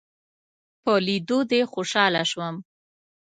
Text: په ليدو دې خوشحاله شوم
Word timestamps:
په 0.83 0.93
ليدو 1.05 1.39
دې 1.51 1.61
خوشحاله 1.71 2.21
شوم 2.31 2.55